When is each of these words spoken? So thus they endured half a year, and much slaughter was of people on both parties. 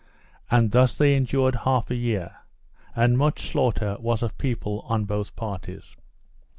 So 0.49 0.67
thus 0.67 0.95
they 0.95 1.13
endured 1.15 1.57
half 1.57 1.91
a 1.91 1.95
year, 1.95 2.37
and 2.95 3.19
much 3.19 3.47
slaughter 3.51 3.97
was 3.99 4.23
of 4.23 4.35
people 4.39 4.79
on 4.89 5.05
both 5.05 5.35
parties. 5.35 5.95